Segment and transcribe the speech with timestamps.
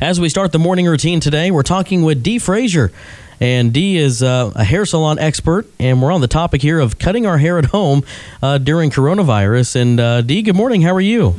[0.00, 2.92] As we start the morning routine today, we're talking with Dee Frazier.
[3.40, 7.00] And Dee is uh, a hair salon expert, and we're on the topic here of
[7.00, 8.04] cutting our hair at home
[8.40, 9.74] uh, during coronavirus.
[9.74, 10.82] And uh, Dee, good morning.
[10.82, 11.34] How are you?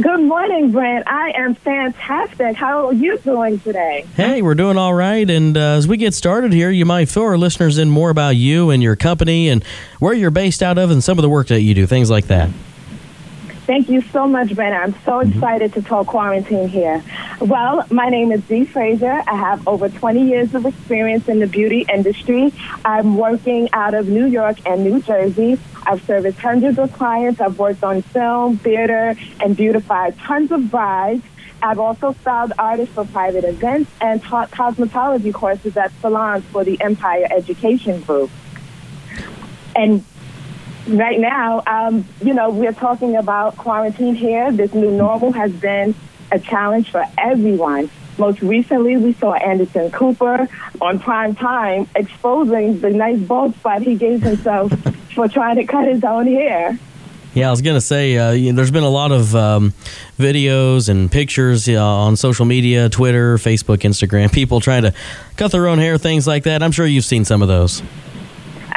[0.00, 1.08] Good morning, Brent.
[1.08, 2.54] I am fantastic.
[2.54, 4.06] How are you doing today?
[4.14, 5.28] Hey, we're doing all right.
[5.28, 8.36] And uh, as we get started here, you might fill our listeners in more about
[8.36, 9.64] you and your company and
[9.98, 12.28] where you're based out of and some of the work that you do, things like
[12.28, 12.50] that.
[13.68, 14.74] Thank you so much, Brent.
[14.74, 15.32] I'm so Mm-hmm.
[15.32, 17.02] excited to talk quarantine here.
[17.38, 19.22] Well, my name is Dee Frazier.
[19.26, 22.50] I have over 20 years of experience in the beauty industry.
[22.82, 25.58] I'm working out of New York and New Jersey.
[25.84, 27.42] I've serviced hundreds of clients.
[27.42, 31.24] I've worked on film, theater, and beautified tons of brides.
[31.62, 36.80] I've also styled artists for private events and taught cosmetology courses at salons for the
[36.80, 38.30] Empire Education Group.
[39.76, 40.04] And
[40.88, 44.50] right now, um, you know, we're talking about quarantine here.
[44.50, 45.94] This new normal has been
[46.32, 47.90] a challenge for everyone.
[48.18, 50.48] Most recently, we saw Anderson Cooper
[50.80, 54.72] on prime time exposing the nice bald spot he gave himself
[55.14, 56.78] for trying to cut his own hair.
[57.34, 59.72] Yeah, I was going to say, uh, you know, there's been a lot of um,
[60.18, 64.92] videos and pictures uh, on social media Twitter, Facebook, Instagram, people trying to
[65.36, 66.62] cut their own hair, things like that.
[66.62, 67.82] I'm sure you've seen some of those.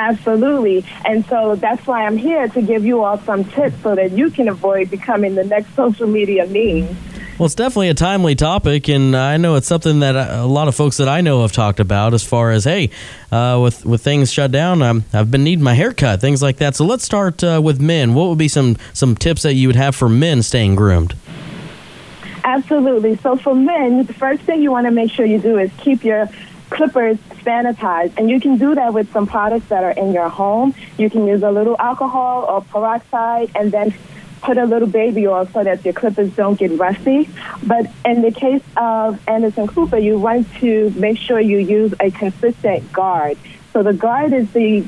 [0.00, 0.82] Absolutely.
[1.04, 4.30] And so that's why I'm here to give you all some tips so that you
[4.30, 6.96] can avoid becoming the next social media meme.
[7.38, 10.74] Well, it's definitely a timely topic, and I know it's something that a lot of
[10.74, 12.12] folks that I know have talked about.
[12.12, 12.90] As far as hey,
[13.32, 16.58] uh, with with things shut down, um, I've been needing my hair cut, things like
[16.58, 16.76] that.
[16.76, 18.12] So let's start uh, with men.
[18.12, 21.14] What would be some some tips that you would have for men staying groomed?
[22.44, 23.16] Absolutely.
[23.16, 26.04] So for men, the first thing you want to make sure you do is keep
[26.04, 26.28] your
[26.70, 28.16] clippers sanitized.
[28.16, 30.74] And you can do that with some products that are in your home.
[30.96, 33.94] You can use a little alcohol or peroxide and then
[34.40, 37.28] put a little baby oil so that your clippers don't get rusty.
[37.62, 42.10] But in the case of Anderson Cooper, you want to make sure you use a
[42.10, 43.36] consistent guard.
[43.72, 44.84] So the guard is the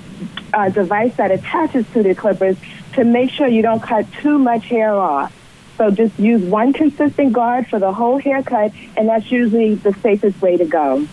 [0.55, 2.57] uh, device that attaches to the clippers
[2.95, 5.33] to make sure you don't cut too much hair off.
[5.79, 10.41] So just use one consistent guard for the whole haircut, and that's usually the safest
[10.43, 11.07] way to go.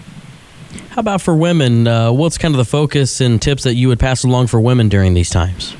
[0.89, 1.88] How about for women?
[1.88, 4.89] Uh, what's kind of the focus and tips that you would pass along for women
[4.89, 5.75] during these times?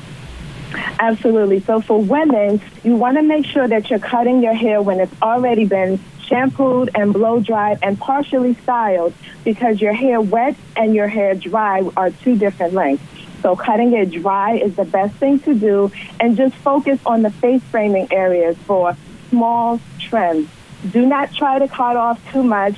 [1.00, 1.60] Absolutely.
[1.60, 5.14] So for women, you want to make sure that you're cutting your hair when it's
[5.20, 9.12] already been shampooed and blow dried and partially styled
[9.42, 13.04] because your hair wet and your hair dry are two different lengths.
[13.42, 17.30] So cutting it dry is the best thing to do and just focus on the
[17.30, 18.96] face framing areas for
[19.30, 20.48] small trims.
[20.90, 22.76] Do not try to cut off too much.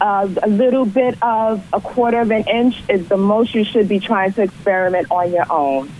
[0.00, 3.86] Uh, a little bit of a quarter of an inch is the most you should
[3.86, 5.90] be trying to experiment on your own.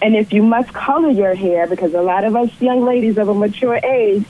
[0.00, 3.28] And if you must color your hair, because a lot of us young ladies of
[3.28, 4.24] a mature age,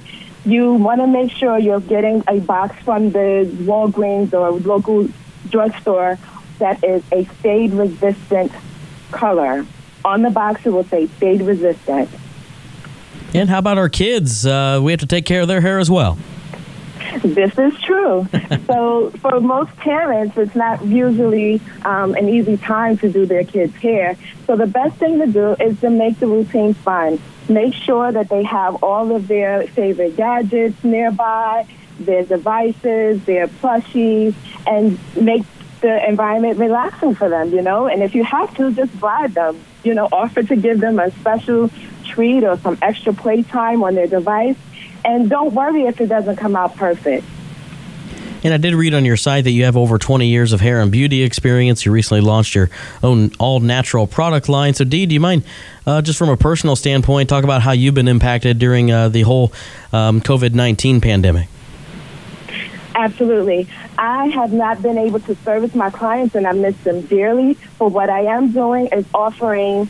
[0.45, 5.09] you want to make sure you're getting a box from the Walgreens or local
[5.49, 6.19] drugstore
[6.59, 8.53] that is a fade resistant
[9.13, 9.65] color.
[10.05, 12.09] On the box, it will say fade resistant.
[13.33, 14.45] And how about our kids?
[14.45, 16.19] Uh, we have to take care of their hair as well.
[17.23, 18.27] This is true.
[18.67, 23.75] so, for most parents, it's not usually um, an easy time to do their kids'
[23.77, 24.17] hair.
[24.47, 27.21] So, the best thing to do is to make the routine fun.
[27.49, 31.67] Make sure that they have all of their favorite gadgets nearby,
[31.99, 34.35] their devices, their plushies,
[34.67, 35.43] and make
[35.81, 37.87] the environment relaxing for them, you know?
[37.87, 41.11] And if you have to, just bribe them, you know, offer to give them a
[41.11, 41.71] special
[42.05, 44.57] treat or some extra playtime on their device.
[45.05, 47.25] And don't worry if it doesn't come out perfect.
[48.43, 50.81] And I did read on your site that you have over 20 years of hair
[50.81, 51.85] and beauty experience.
[51.85, 52.71] You recently launched your
[53.03, 54.73] own all natural product line.
[54.73, 55.45] So, Dee, do you mind,
[55.87, 59.23] uh, just from a personal standpoint, talk about how you've been impacted during uh, the
[59.23, 59.53] whole
[59.93, 61.49] um, COVID 19 pandemic?
[62.95, 63.69] Absolutely.
[63.99, 67.59] I have not been able to service my clients and I miss them dearly.
[67.79, 69.87] But what I am doing is offering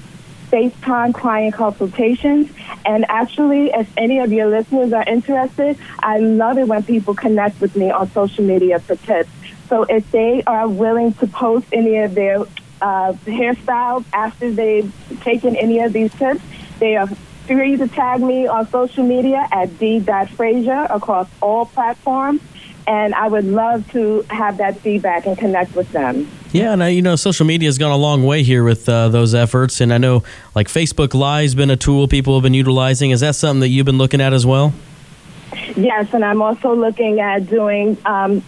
[0.50, 2.50] FaceTime client consultations.
[2.84, 7.60] And actually, if any of your listeners are interested, I love it when people connect
[7.60, 9.30] with me on social media for tips.
[9.68, 12.40] So if they are willing to post any of their
[12.82, 16.42] uh, hairstyles after they've taken any of these tips,
[16.78, 17.06] they are
[17.46, 22.40] free to tag me on social media at d.frazier across all platforms.
[22.90, 26.28] And I would love to have that feedback and connect with them.
[26.50, 29.08] Yeah, and I, you know, social media has gone a long way here with uh,
[29.10, 29.80] those efforts.
[29.80, 30.24] And I know,
[30.56, 33.12] like, Facebook Live's been a tool people have been utilizing.
[33.12, 34.74] Is that something that you've been looking at as well?
[35.76, 38.42] Yes, and I'm also looking at doing um,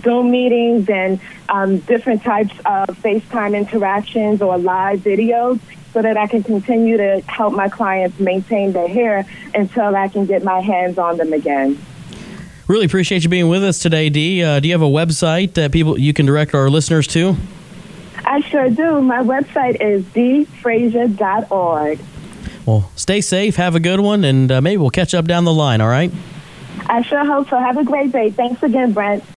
[0.00, 1.20] Zoom meetings and
[1.50, 5.60] um, different types of FaceTime interactions or live videos
[5.92, 10.24] so that I can continue to help my clients maintain their hair until I can
[10.24, 11.78] get my hands on them again.
[12.68, 14.42] Really appreciate you being with us today, Dee.
[14.42, 17.36] Uh, do you have a website that people you can direct our listeners to?
[18.24, 19.00] I sure do.
[19.00, 22.00] My website is dfrazier.org.
[22.64, 25.52] Well, stay safe, have a good one, and uh, maybe we'll catch up down the
[25.52, 26.12] line, all right?
[26.86, 27.58] I sure hope so.
[27.58, 28.30] Have a great day.
[28.30, 29.22] Thanks again, Brent.